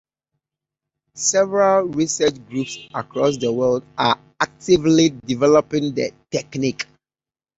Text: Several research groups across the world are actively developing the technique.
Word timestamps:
Several 1.13 1.83
research 1.89 2.33
groups 2.49 2.79
across 2.95 3.37
the 3.37 3.53
world 3.53 3.85
are 3.99 4.19
actively 4.39 5.09
developing 5.09 5.93
the 5.93 6.11
technique. 6.31 6.87